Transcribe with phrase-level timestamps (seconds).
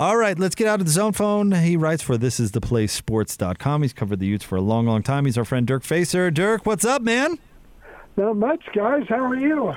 [0.00, 1.50] All right, let's get out of the zone phone.
[1.50, 3.82] He writes for thisistheplacesports.com.
[3.82, 5.24] He's covered the Utes for a long, long time.
[5.24, 6.30] He's our friend Dirk Facer.
[6.30, 7.36] Dirk, what's up, man?
[8.16, 9.06] Not much, guys.
[9.08, 9.74] How are you?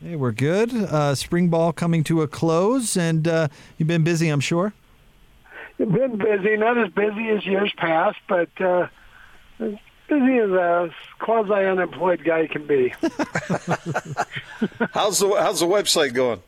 [0.00, 0.72] Hey, we're good.
[0.72, 4.72] Uh, spring ball coming to a close, and uh, you've been busy, I'm sure.
[5.76, 8.86] Been busy, not as busy as years past, but uh,
[9.58, 9.72] as
[10.08, 12.90] busy as a quasi-unemployed guy can be.
[14.92, 16.40] how's the How's the website going?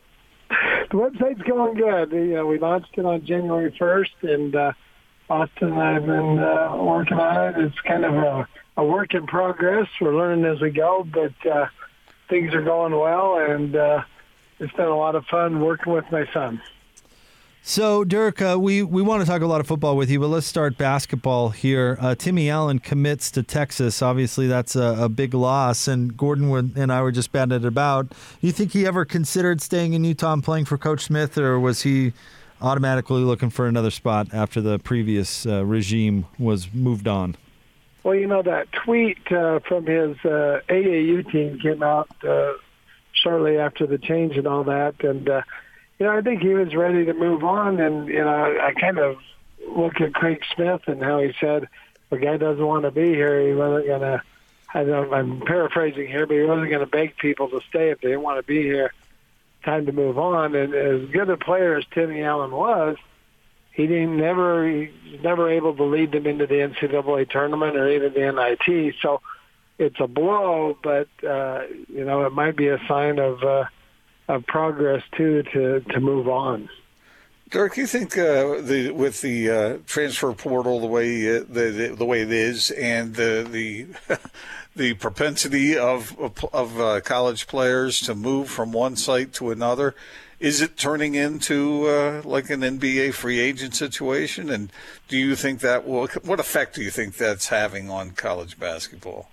[0.89, 2.11] The website's going good.
[2.11, 4.73] You know, we launched it on January 1st, and uh,
[5.29, 7.65] Austin and I have been uh, working on it.
[7.65, 9.87] It's kind of a, a work in progress.
[9.99, 11.67] We're learning as we go, but uh,
[12.29, 14.03] things are going well, and uh,
[14.59, 16.61] it's been a lot of fun working with my son.
[17.69, 20.27] So, Dirk, uh, we, we want to talk a lot of football with you, but
[20.27, 21.97] let's start basketball here.
[21.99, 24.01] Uh, Timmy Allen commits to Texas.
[24.01, 28.11] Obviously, that's a, a big loss, and Gordon and I were just batting it about.
[28.11, 31.59] Do you think he ever considered staying in Utah and playing for Coach Smith, or
[31.59, 32.13] was he
[32.61, 37.35] automatically looking for another spot after the previous uh, regime was moved on?
[38.03, 42.53] Well, you know, that tweet uh, from his uh, AAU team came out uh,
[43.11, 45.29] shortly after the change and all that, and–
[45.99, 48.99] you know, I think he was ready to move on, and you know, I kind
[48.99, 49.17] of
[49.67, 51.67] look at Craig Smith and how he said
[52.09, 53.47] the guy doesn't want to be here.
[53.47, 54.23] He wasn't gonna.
[54.73, 58.01] I don't, I'm paraphrasing here, but he wasn't going to beg people to stay if
[58.01, 58.91] they didn't want to be here.
[59.63, 60.55] Time to move on.
[60.55, 62.97] And as good a player as Timmy Allen was,
[63.71, 64.91] he didn't never he
[65.23, 68.95] never able to lead them into the NCAA tournament or even the NIT.
[69.01, 69.21] So
[69.79, 73.43] it's a blow, but uh, you know it might be a sign of.
[73.43, 73.65] Uh,
[74.27, 76.69] of progress too to to move on.
[77.49, 82.05] Dirk, you think uh, the with the uh, transfer portal the way uh, the, the
[82.05, 83.87] way it is, and the the
[84.75, 86.17] the propensity of
[86.53, 89.95] of uh, college players to move from one site to another,
[90.39, 94.49] is it turning into uh, like an NBA free agent situation?
[94.49, 94.69] And
[95.07, 99.29] do you think that will what effect do you think that's having on college basketball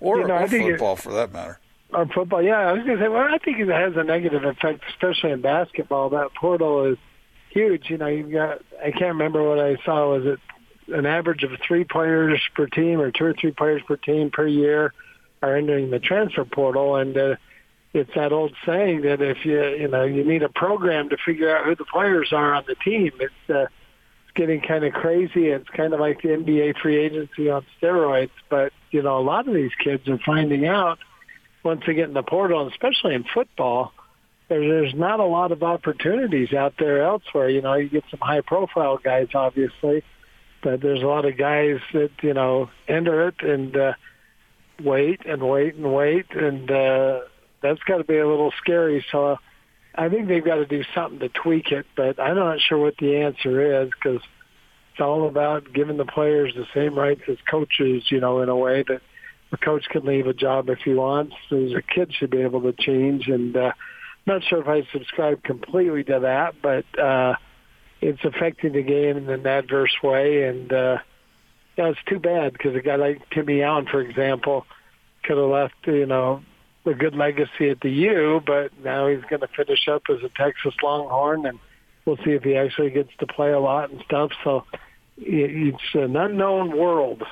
[0.00, 1.59] or, you know, or football for that matter?
[1.92, 2.58] Or football, yeah.
[2.58, 5.40] I was going to say, well, I think it has a negative effect, especially in
[5.40, 6.10] basketball.
[6.10, 6.98] That portal is
[7.50, 7.90] huge.
[7.90, 10.16] You know, you've got, I can't remember what I saw.
[10.16, 13.96] Was it an average of three players per team or two or three players per
[13.96, 14.92] team per year
[15.42, 16.94] are entering the transfer portal?
[16.94, 17.36] And uh,
[17.92, 21.56] it's that old saying that if you, you know, you need a program to figure
[21.56, 23.10] out who the players are on the team.
[23.18, 25.48] It's, uh, it's getting kind of crazy.
[25.48, 28.30] It's kind of like the NBA free agency on steroids.
[28.48, 31.00] But, you know, a lot of these kids are finding out–
[31.62, 33.92] once they get in the portal, especially in football,
[34.48, 37.48] there, there's not a lot of opportunities out there elsewhere.
[37.48, 40.02] You know, you get some high profile guys, obviously,
[40.62, 43.92] but there's a lot of guys that, you know, enter it and uh,
[44.82, 46.26] wait and wait and wait.
[46.30, 47.20] And uh,
[47.62, 49.04] that's got to be a little scary.
[49.12, 49.38] So
[49.94, 52.96] I think they've got to do something to tweak it, but I'm not sure what
[52.98, 54.20] the answer is because
[54.92, 58.56] it's all about giving the players the same rights as coaches, you know, in a
[58.56, 59.00] way that
[59.52, 61.34] a coach can leave a job if he wants.
[61.50, 63.72] There's a kid should be able to change, and uh,
[64.26, 67.34] not sure if I subscribe completely to that, but uh,
[68.00, 70.98] it's affecting the game in an adverse way, and uh,
[71.76, 74.66] yeah, it's too bad because a guy like Timmy Allen, for example,
[75.24, 76.42] could have left, you know,
[76.86, 80.30] a good legacy at the U, but now he's going to finish up as a
[80.36, 81.58] Texas Longhorn, and
[82.04, 84.30] we'll see if he actually gets to play a lot and stuff.
[84.44, 84.64] So
[85.18, 87.22] it's an unknown world.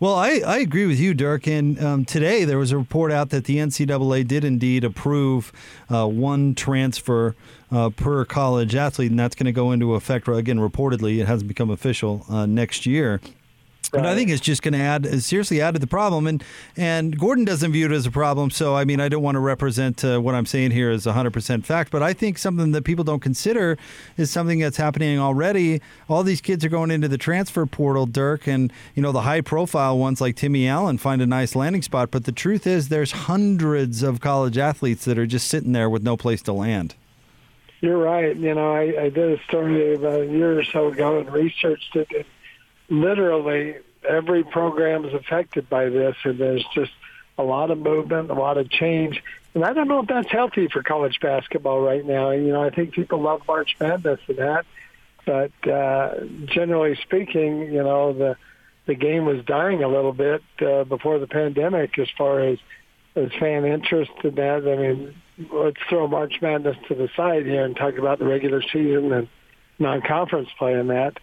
[0.00, 1.46] Well, I, I agree with you, Dirk.
[1.46, 5.52] And um, today there was a report out that the NCAA did indeed approve
[5.88, 7.36] uh, one transfer
[7.70, 11.48] uh, per college athlete, and that's going to go into effect, again, reportedly, it hasn't
[11.48, 13.20] become official uh, next year.
[13.92, 14.04] Right.
[14.06, 16.42] I think it's just going to add seriously add to the problem, and
[16.76, 18.50] and Gordon doesn't view it as a problem.
[18.50, 21.32] So I mean, I don't want to represent uh, what I'm saying here as 100
[21.32, 23.76] percent fact, but I think something that people don't consider
[24.16, 25.80] is something that's happening already.
[26.08, 29.40] All these kids are going into the transfer portal, Dirk, and you know the high
[29.40, 32.10] profile ones like Timmy Allen find a nice landing spot.
[32.10, 36.02] But the truth is, there's hundreds of college athletes that are just sitting there with
[36.02, 36.94] no place to land.
[37.84, 38.34] You're right.
[38.34, 41.94] You know, I, I did a story about a year or so ago and researched
[41.94, 42.08] it.
[42.16, 42.24] And
[42.88, 43.76] literally
[44.08, 46.92] every program is affected by this, and there's just
[47.38, 49.22] a lot of movement, a lot of change.
[49.54, 52.30] And I don't know if that's healthy for college basketball right now.
[52.30, 54.66] You know, I think people love March Madness and that,
[55.24, 56.14] but uh,
[56.46, 58.36] generally speaking, you know, the
[58.86, 62.58] the game was dying a little bit uh, before the pandemic as far as
[63.16, 64.68] as fan interest in that.
[64.68, 65.14] I mean,
[65.52, 69.28] let's throw March Madness to the side here and talk about the regular season and
[69.78, 71.18] non-conference play in that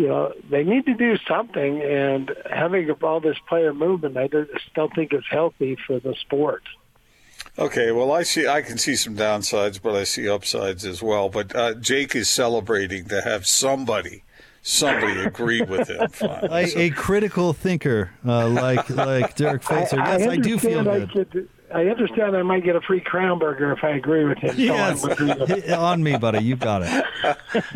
[0.00, 1.82] you know, they need to do something.
[1.82, 6.62] And having all this player movement, I don't think is healthy for the sport.
[7.58, 8.46] Okay, well, I see.
[8.46, 11.28] I can see some downsides, but I see upsides as well.
[11.28, 14.24] But uh, Jake is celebrating to have somebody,
[14.62, 16.08] somebody agree with him.
[16.12, 16.62] Finally.
[16.64, 19.96] A, So- a critical thinker uh, like like Dirk Facer.
[19.96, 21.10] Yes, I, do feel good.
[21.10, 24.38] I, could, I understand I might get a free crown burger if I agree with
[24.38, 24.56] him.
[24.56, 26.40] So I'm Yes, agreeing on me, buddy.
[26.42, 27.04] You got it.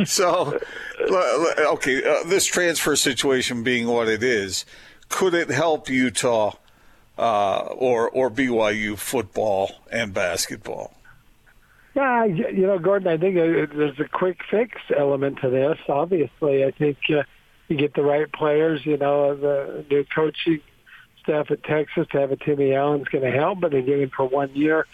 [0.09, 0.59] So,
[1.09, 1.15] l-
[1.59, 4.65] l- okay, uh, this transfer situation being what it is,
[5.09, 6.55] could it help Utah
[7.19, 10.95] uh, or or BYU football and basketball?
[11.95, 15.79] Yeah, you know, Gordon, I think uh, there's a quick fix element to this.
[15.89, 17.23] Obviously, I think uh,
[17.69, 18.85] you get the right players.
[18.85, 20.61] You know, the new coaching
[21.25, 24.11] staff at Texas to have a Timmy Allen's going to help, but they get him
[24.15, 24.87] for one year.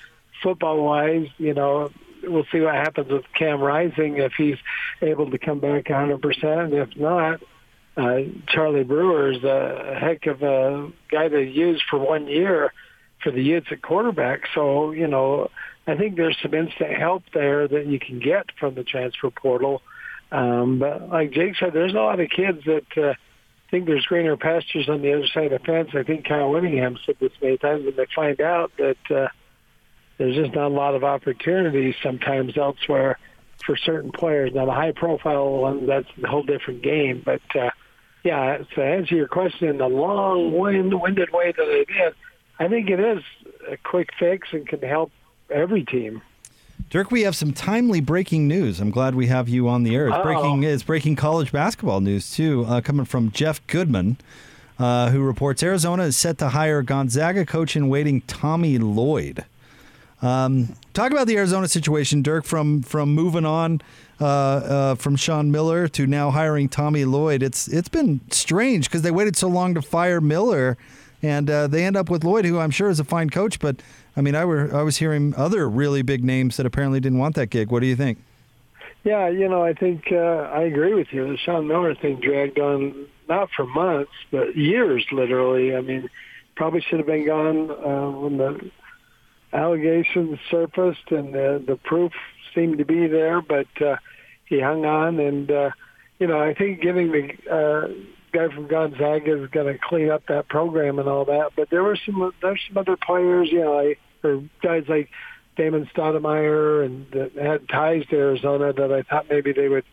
[0.43, 1.91] Football-wise, you know,
[2.23, 4.57] we'll see what happens with Cam Rising if he's
[5.03, 6.73] able to come back 100%.
[6.73, 7.41] If not,
[7.97, 12.73] uh, Charlie Brewer is a heck of a guy to use for one year
[13.23, 14.43] for the Utes at quarterback.
[14.55, 15.51] So, you know,
[15.87, 19.83] I think there's some instant help there that you can get from the transfer portal.
[20.33, 23.15] Um, but like Jake said, there's a lot of kids that uh,
[23.71, 25.91] think there's greener pastures on the other side of the fence.
[25.95, 29.29] I think Kyle Whittingham said this many times when they find out that uh,
[30.19, 33.19] there's just not a lot of opportunities sometimes elsewhere
[33.65, 34.53] for certain players.
[34.55, 37.23] Now, the high-profile ones, that's a whole different game.
[37.25, 37.71] But, uh,
[38.25, 42.15] yeah, to answer your question in the long-winded way that I did,
[42.59, 43.23] I think it is
[43.71, 45.13] a quick fix and can help
[45.49, 46.23] every team.
[46.91, 48.81] Dirk, we have some timely breaking news.
[48.81, 50.09] I'm glad we have you on the air.
[50.09, 50.65] It's breaking.
[50.65, 54.17] It's breaking college basketball news too, uh, coming from Jeff Goodman,
[54.77, 59.45] uh, who reports Arizona is set to hire Gonzaga coach in waiting Tommy Lloyd.
[60.21, 62.45] Um, talk about the Arizona situation, Dirk.
[62.45, 63.83] From from moving on
[64.21, 67.41] uh, uh, from Sean Miller to now hiring Tommy Lloyd.
[67.41, 70.77] It's it's been strange because they waited so long to fire Miller,
[71.23, 73.61] and uh, they end up with Lloyd, who I'm sure is a fine coach.
[73.61, 73.81] But
[74.17, 77.35] I mean, I were I was hearing other really big names that apparently didn't want
[77.37, 77.71] that gig.
[77.71, 78.19] What do you think?
[79.03, 80.17] Yeah, you know, I think uh,
[80.53, 81.27] I agree with you.
[81.27, 85.75] The Sean Miller thing dragged on not for months, but years, literally.
[85.75, 86.11] I mean,
[86.55, 88.71] probably should have been gone uh, when the
[89.53, 92.13] allegations surfaced and the, the proof
[92.55, 93.97] seemed to be there, but uh,
[94.45, 95.19] he hung on.
[95.19, 95.71] And, uh,
[96.19, 97.89] you know, I think giving the uh,
[98.33, 101.51] guy from Gonzaga is going to clean up that program and all that.
[101.57, 105.09] But there were some, there's some other players, you know, like, or guys like
[105.57, 109.85] Damon Stoudemire and that had ties to Arizona that I thought maybe they would,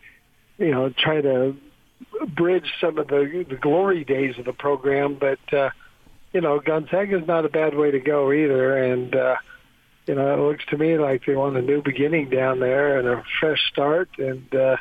[0.58, 1.56] you know, try to
[2.36, 5.18] bridge some of the the glory days of the program.
[5.18, 5.70] But uh,
[6.32, 9.36] you know, Gonzaga is not a bad way to go either, and uh,
[10.06, 13.08] you know, it looks to me like they want a new beginning down there and
[13.08, 14.76] a fresh start, and uh,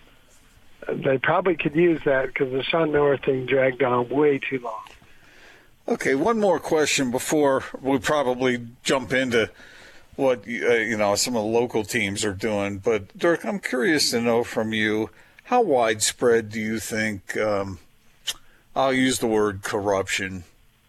[0.89, 4.81] they probably could use that because the Sean Miller thing dragged on way too long.
[5.87, 9.49] Okay, one more question before we probably jump into
[10.17, 12.79] what uh, you know some of the local teams are doing.
[12.79, 15.09] But Dirk, I'm curious to know from you
[15.45, 17.79] how widespread do you think um,
[18.75, 20.43] I'll use the word corruption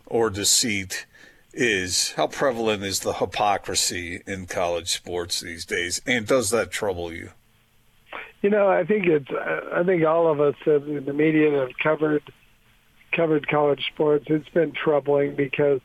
[0.06, 1.06] or deceit
[1.52, 2.12] is?
[2.12, 7.30] How prevalent is the hypocrisy in college sports these days, and does that trouble you?
[8.42, 9.28] You know, I think it's.
[9.30, 12.22] I think all of us in the media that have covered
[13.12, 14.26] covered college sports.
[14.28, 15.80] It's been troubling because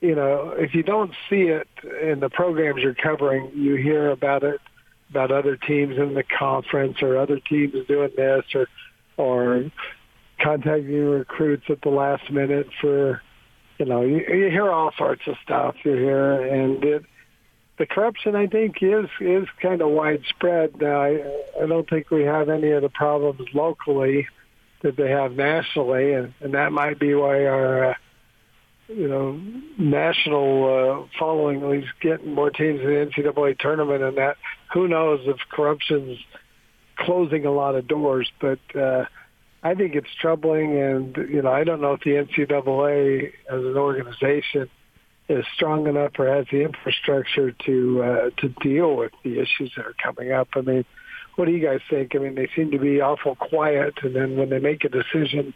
[0.00, 1.68] you know if you don't see it
[2.02, 4.60] in the programs you're covering, you hear about it
[5.10, 8.66] about other teams in the conference or other teams doing this or
[9.16, 9.70] or
[10.40, 13.20] contacting recruits at the last minute for
[13.78, 17.04] you know you, you hear all sorts of stuff you hear and it
[17.80, 20.78] the corruption I think is is kind of widespread.
[20.82, 21.12] Now, I
[21.60, 24.28] I don't think we have any of the problems locally
[24.82, 27.94] that they have nationally, and, and that might be why our uh,
[28.86, 29.40] you know
[29.78, 34.36] national uh, following is getting more teams in the NCAA tournament, and that
[34.74, 36.18] who knows if corruption's
[36.96, 38.60] closing a lot of doors, but.
[38.76, 39.06] uh
[39.62, 43.76] I think it's troubling, and you know I don't know if the NCAA as an
[43.76, 44.70] organization
[45.30, 49.86] is strong enough or has the infrastructure to uh, to deal with the issues that
[49.86, 50.48] are coming up.
[50.54, 50.84] I mean,
[51.36, 52.14] what do you guys think?
[52.14, 55.54] I mean, they seem to be awful quiet, and then when they make a decision,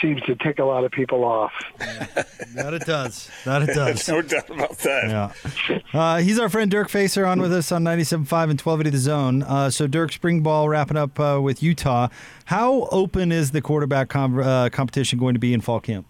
[0.00, 1.52] seems to tick a lot of people off.
[2.54, 3.30] That it does.
[3.44, 4.08] That it does.
[4.08, 5.32] no doubt about that.
[5.68, 5.78] Yeah.
[5.94, 9.42] Uh, he's our friend Dirk Facer on with us on 97.5 and 1280 The Zone.
[9.44, 12.08] Uh, so, Dirk, spring ball wrapping up uh, with Utah.
[12.46, 16.06] How open is the quarterback com- uh, competition going to be in fall camp?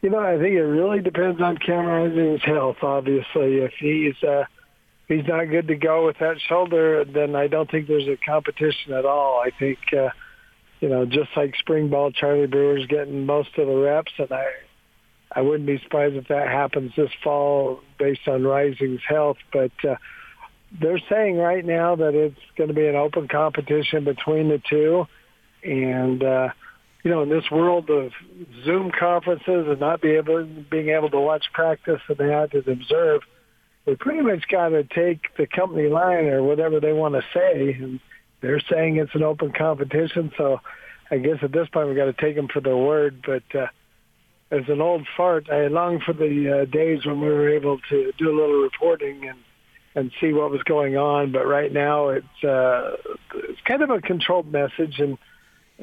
[0.00, 2.76] You know, I think it really depends on Cam Rising's health.
[2.82, 4.44] Obviously, if he's uh,
[5.08, 8.92] he's not good to go with that shoulder, then I don't think there's a competition
[8.92, 9.42] at all.
[9.44, 10.10] I think uh,
[10.80, 14.46] you know, just like spring ball, Charlie Brewer's getting most of the reps, and I
[15.32, 19.36] I wouldn't be surprised if that happens this fall based on Rising's health.
[19.52, 19.96] But uh,
[20.80, 25.06] they're saying right now that it's going to be an open competition between the two.
[25.62, 26.48] And, uh,
[27.04, 28.12] you know, in this world of
[28.64, 33.22] Zoom conferences and not be able, being able to watch practice and that and observe,
[33.86, 37.72] we pretty much got to take the company line or whatever they want to say.
[37.80, 38.00] And
[38.40, 40.32] they're saying it's an open competition.
[40.36, 40.60] So
[41.10, 43.24] I guess at this point we got to take them for their word.
[43.24, 43.68] But, uh,
[44.50, 48.12] as an old fart, I long for the uh, days when we were able to
[48.18, 49.38] do a little reporting and
[49.94, 51.32] and see what was going on.
[51.32, 52.96] But right now, it's uh,
[53.34, 55.18] it's kind of a controlled message, and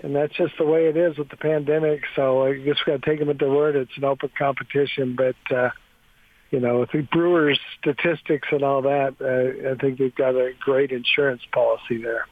[0.02, 2.02] and that's just the way it is with the pandemic.
[2.16, 3.76] So I guess we got to take them at their word.
[3.76, 5.70] It's an open competition, but uh,
[6.52, 10.54] you know, with the Brewers' statistics and all that, uh, I think they've got a
[10.60, 12.28] great insurance policy there.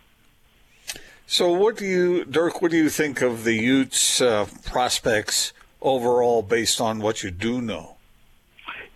[1.26, 2.62] So, what do you, Dirk?
[2.62, 7.62] What do you think of the Utes' uh, prospects overall, based on what you do
[7.62, 7.96] know?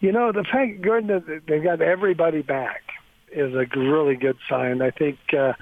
[0.01, 2.83] You know, the fact, Gordon, that they've got everybody back
[3.31, 4.81] is a really good sign.
[4.81, 5.17] I think.
[5.37, 5.53] Uh,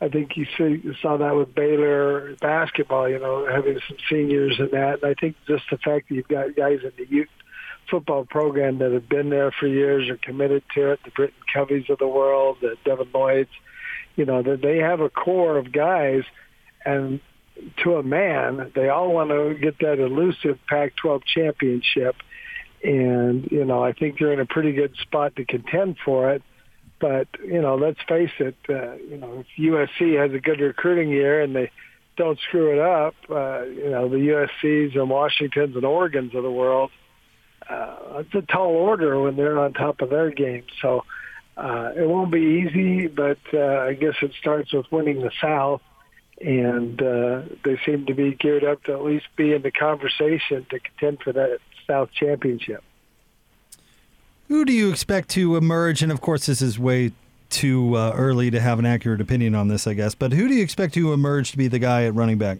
[0.00, 4.70] I think you, see, saw that with Baylor basketball, you know, having some seniors and
[4.70, 5.02] that.
[5.02, 7.32] And I think just the fact that you've got guys in the Utes
[7.90, 11.88] football program that have been there for years, are committed to it, the Britton Coveys
[11.90, 13.50] of the world, the Devin Lloyds,
[14.14, 16.22] you know, that they have a core of guys
[16.84, 17.20] and
[17.82, 22.16] to a man, they all want to get that elusive Pac-12 championship.
[22.84, 26.42] And, you know, I think they're in a pretty good spot to contend for it.
[27.00, 31.10] But, you know, let's face it, uh, you know, if USC has a good recruiting
[31.10, 31.70] year and they
[32.16, 36.50] don't screw it up, uh, you know, the USCs and Washingtons and Oregons of the
[36.50, 36.90] world,
[37.68, 40.64] uh, it's a tall order when they're on top of their game.
[40.82, 41.04] So
[41.56, 45.82] uh, it won't be easy, but uh, I guess it starts with winning the South
[46.40, 50.66] and uh, they seem to be geared up to at least be in the conversation
[50.70, 52.84] to contend for that South Championship.
[54.48, 56.02] Who do you expect to emerge?
[56.02, 57.12] And of course, this is way
[57.50, 60.14] too uh, early to have an accurate opinion on this, I guess.
[60.14, 62.58] But who do you expect to emerge to be the guy at running back?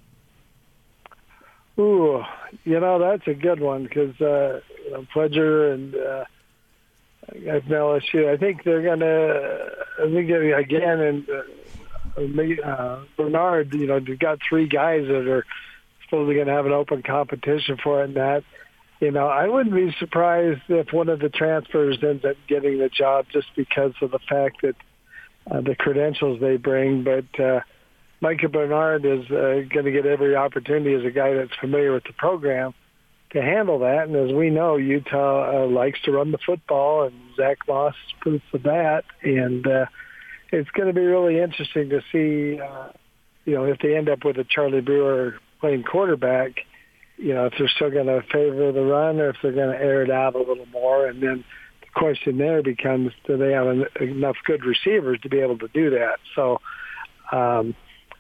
[1.79, 2.25] Ooh,
[2.65, 6.25] you know that's a good one because uh, you know, Pledger and uh,
[7.35, 9.71] LSU, I think they're gonna.
[10.01, 15.45] I think again, and uh, uh, Bernard, you know, they've got three guys that are
[16.05, 18.07] supposedly to have an open competition for it.
[18.07, 18.45] And that,
[19.01, 22.89] you know, I wouldn't be surprised if one of the transfers ends up getting the
[22.89, 24.75] job just because of the fact that
[25.51, 27.05] uh, the credentials they bring.
[27.05, 27.61] But uh,
[28.21, 32.05] Micah Bernard is uh, going to get every opportunity as a guy that's familiar with
[32.05, 32.75] the program
[33.31, 34.09] to handle that.
[34.09, 38.15] And as we know, Utah uh, likes to run the football, and Zach Moss is
[38.21, 39.05] proof of that.
[39.23, 39.87] And uh,
[40.51, 42.89] it's going to be really interesting to see, uh,
[43.45, 46.65] you know, if they end up with a Charlie Brewer playing quarterback,
[47.19, 49.83] you know, if they're still going to favor the run or if they're going to
[49.83, 51.07] air it out a little more.
[51.07, 51.45] And then
[51.81, 53.67] the question there becomes, do they have
[54.01, 56.19] enough good receivers to be able to do that?
[56.35, 56.61] So
[57.33, 57.75] um,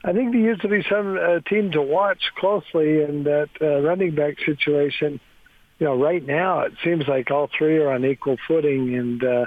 [0.04, 3.80] I think there used to be some uh, team to watch closely in that uh,
[3.80, 5.20] running back situation.
[5.78, 9.46] You know, right now it seems like all three are on equal footing, and uh,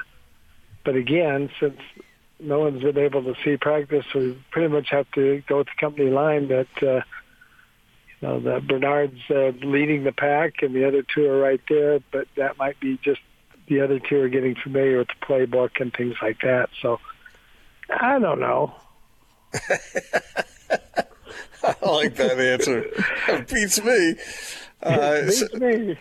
[0.85, 1.77] but again, since
[2.41, 4.05] no one's been able to see practice.
[4.15, 7.01] We pretty much have to go with the company line that uh,
[8.21, 11.99] know that Bernard's uh, leading the pack, and the other two are right there.
[12.11, 13.21] But that might be just
[13.67, 16.69] the other two are getting familiar with the playbook and things like that.
[16.81, 16.99] So
[17.89, 18.75] I don't know.
[21.63, 22.89] I like that answer.
[23.27, 24.15] It beats me.
[24.83, 25.97] Uh, it beats so, me.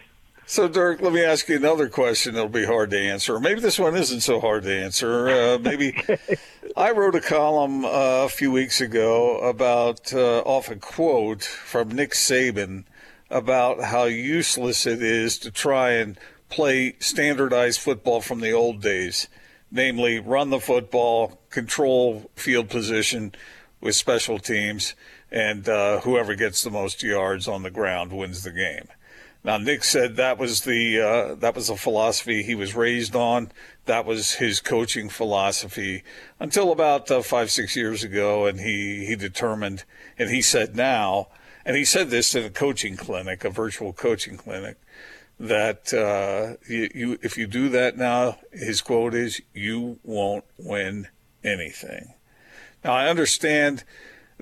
[0.50, 3.38] So, Dirk, let me ask you another question that'll be hard to answer.
[3.38, 5.28] Maybe this one isn't so hard to answer.
[5.28, 5.94] Uh, maybe
[6.76, 11.92] I wrote a column uh, a few weeks ago about uh, off a quote from
[11.92, 12.82] Nick Saban
[13.30, 19.28] about how useless it is to try and play standardized football from the old days,
[19.70, 23.32] namely run the football, control field position
[23.80, 24.96] with special teams,
[25.30, 28.88] and uh, whoever gets the most yards on the ground wins the game.
[29.42, 33.50] Now, Nick said that was the uh, that was a philosophy he was raised on.
[33.86, 36.02] That was his coaching philosophy
[36.38, 39.84] until about uh, five six years ago, and he he determined,
[40.18, 41.28] and he said now,
[41.64, 44.76] and he said this in a coaching clinic, a virtual coaching clinic,
[45.38, 51.08] that uh, you, you if you do that now, his quote is, "You won't win
[51.42, 52.12] anything."
[52.84, 53.84] Now, I understand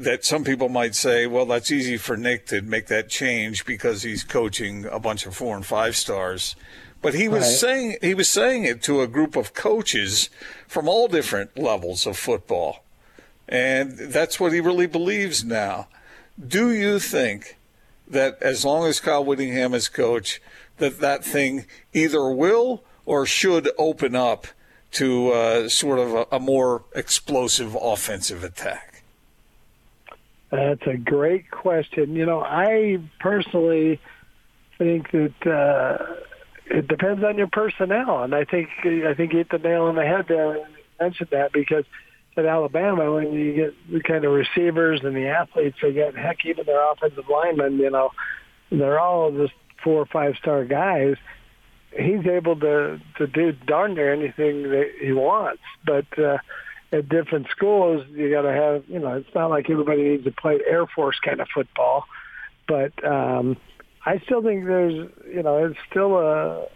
[0.02, 4.02] that some people might say, well, that's easy for Nick to make that change because
[4.02, 6.56] he's coaching a bunch of four and five stars.
[7.00, 7.50] But he was right.
[7.50, 10.30] saying he was saying it to a group of coaches
[10.66, 12.84] from all different levels of football.
[13.48, 15.88] And that's what he really believes now.
[16.44, 17.56] Do you think
[18.06, 20.40] that as long as Kyle Whittingham is coach,
[20.78, 24.46] that that thing either will or should open up
[24.92, 28.97] to uh, sort of a, a more explosive offensive attack?
[30.50, 32.16] That's a great question.
[32.16, 34.00] You know, I personally
[34.78, 36.14] think that uh,
[36.66, 39.96] it depends on your personnel, and I think I think you hit the nail on
[39.96, 40.56] the head there.
[40.56, 41.84] And mentioned that because
[42.36, 46.44] at Alabama, when you get the kind of receivers and the athletes they get, heck,
[46.44, 48.10] even their offensive linemen, you know,
[48.70, 51.16] they're all just four or five star guys.
[51.90, 56.18] He's able to to do darn near anything that he wants, but.
[56.18, 56.38] uh
[56.92, 60.32] at different schools, you got to have, you know, it's not like everybody needs to
[60.32, 62.04] play Air Force kind of football,
[62.66, 63.56] but um,
[64.04, 66.66] I still think there's, you know, it's still a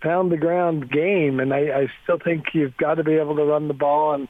[0.00, 3.44] pound the ground game, and I, I still think you've got to be able to
[3.44, 4.28] run the ball, and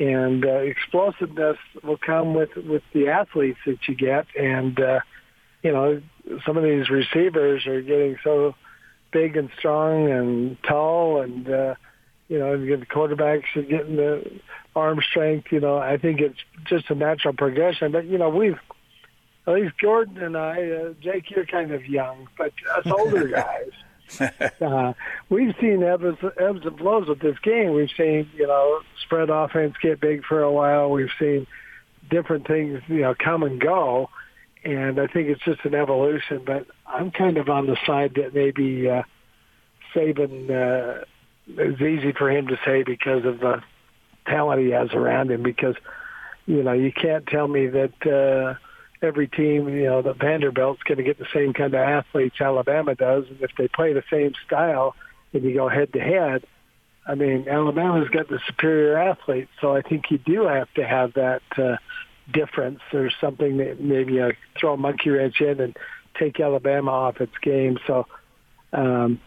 [0.00, 5.00] and uh, explosiveness will come with with the athletes that you get, and uh,
[5.62, 6.02] you know,
[6.44, 8.54] some of these receivers are getting so
[9.12, 11.74] big and strong and tall, and uh,
[12.28, 14.40] you know, the quarterbacks are getting the
[14.74, 15.52] arm strength.
[15.52, 17.92] You know, I think it's just a natural progression.
[17.92, 18.58] But you know, we've
[19.46, 23.28] at least Jordan and I, uh, Jake, you're kind of young, but us older
[24.20, 24.92] guys, uh,
[25.28, 27.72] we've seen ebbs, ebbs and flows with this game.
[27.72, 30.90] We've seen, you know, spread offense get big for a while.
[30.90, 31.46] We've seen
[32.10, 34.10] different things, you know, come and go.
[34.64, 38.34] And I think it's just an evolution, but I'm kind of on the side that
[38.34, 39.02] maybe uh,
[39.94, 41.04] Saban uh,
[41.48, 43.62] is easy for him to say because of the
[44.26, 45.42] talent he has around him.
[45.42, 45.76] Because
[46.46, 48.58] you know you can't tell me that uh,
[49.02, 52.94] every team, you know, that Vanderbilt's going to get the same kind of athletes Alabama
[52.94, 54.94] does, and if they play the same style
[55.32, 56.44] and you go head to head,
[57.06, 61.14] I mean, Alabama's got the superior athletes, so I think you do have to have
[61.14, 61.76] that uh,
[62.32, 62.80] difference.
[62.90, 65.76] There's something that maybe uh, throw a monkey wrench in and
[66.18, 67.78] take Alabama off its game.
[67.86, 68.06] So
[68.72, 69.20] um,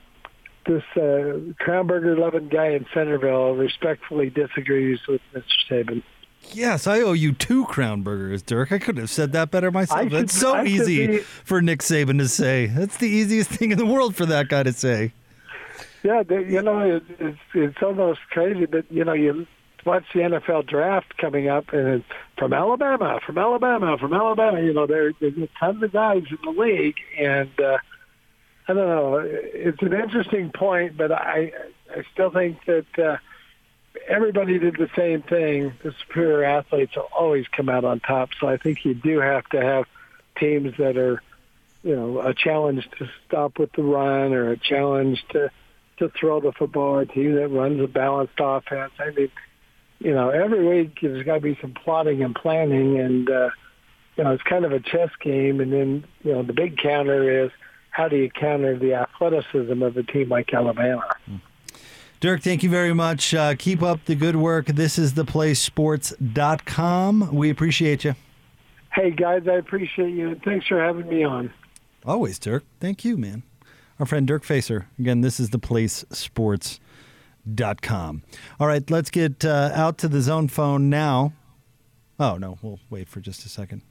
[0.69, 5.43] this uh, Crownburger loving guy in Centerville respectfully disagrees with Mr.
[5.69, 6.03] Saban.
[6.53, 8.71] Yes, I owe you two crown burgers, Dirk.
[8.71, 10.03] I couldn't have said that better myself.
[10.03, 12.67] should- That's so I easy be- for Nick Saban to say.
[12.67, 15.11] That's the easiest thing in the world for that guy to say.
[16.03, 19.45] Yeah, they, you know, it, it's it's almost crazy, but you know, you
[19.85, 22.05] watch the NFL draft coming up, and it's
[22.37, 24.61] from Alabama, from Alabama, from Alabama.
[24.61, 27.79] You know, there, there's a ton of guys in the league, and uh,
[28.69, 29.17] I don't know.
[29.25, 31.51] It's an interesting point, but I
[31.89, 33.17] I still think that uh,
[34.07, 35.73] everybody did the same thing.
[35.83, 38.29] The superior athletes will always come out on top.
[38.39, 39.85] So I think you do have to have
[40.37, 41.19] teams that are,
[41.81, 45.49] you know, a challenge to stop with the run or a challenge to
[45.97, 46.99] to throw the football.
[46.99, 48.91] A team that runs a balanced offense.
[48.99, 49.31] I mean,
[49.97, 53.49] you know, every week there's got to be some plotting and planning, and uh,
[54.15, 55.59] you know, it's kind of a chess game.
[55.59, 57.51] And then you know, the big counter is
[57.99, 61.03] how do you counter the athleticism of a team like Alabama?
[62.21, 63.33] Dirk, thank you very much.
[63.33, 64.67] Uh, keep up the good work.
[64.67, 67.35] This is theplacesports.com.
[67.35, 68.15] We appreciate you.
[68.93, 71.53] Hey guys, I appreciate you, and thanks for having me on.
[72.05, 72.63] Always, Dirk.
[72.79, 73.43] Thank you, man.
[73.99, 74.87] Our friend Dirk Facer.
[74.97, 78.23] Again, this is theplacesports.com.
[78.61, 81.33] All right, let's get uh, out to the zone phone now.
[82.17, 83.81] Oh, no, we'll wait for just a second.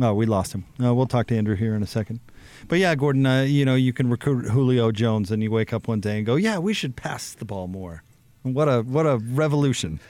[0.00, 0.66] Oh, we lost him.
[0.82, 2.20] Uh, we'll talk to Andrew here in a second.
[2.68, 5.86] But yeah, Gordon, uh, you know, you can recruit Julio Jones and you wake up
[5.88, 8.02] one day and go, yeah, we should pass the ball more.
[8.42, 10.00] What a what a revolution.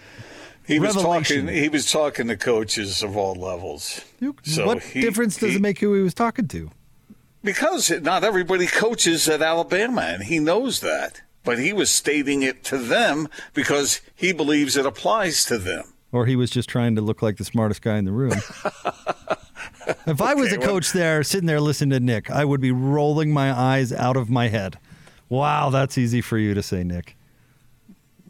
[0.66, 1.46] He was Revelation.
[1.46, 1.62] talking.
[1.62, 4.00] He was talking to coaches of all levels.
[4.18, 6.70] You- So what he- difference does he- it make who he was talking to?
[7.42, 11.20] Because not everybody coaches at Alabama, and he knows that.
[11.44, 15.84] But he was stating it to them because he believes it applies to them.
[16.10, 18.32] Or he was just trying to look like the smartest guy in the room.
[20.06, 22.72] if I was a well- coach there, sitting there listening to Nick, I would be
[22.72, 24.78] rolling my eyes out of my head.
[25.28, 27.16] Wow, that's easy for you to say, Nick.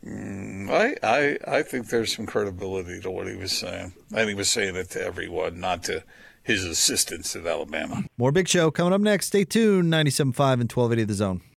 [0.05, 3.95] Mm, I, I, I think there's some credibility to what he was saying.
[4.15, 6.05] And he was saying it to everyone, not to
[6.43, 8.05] his assistants at Alabama.
[8.19, 9.27] More Big Show coming up next.
[9.29, 9.93] Stay tuned.
[9.93, 11.41] 97.5 and 1280 of The Zone.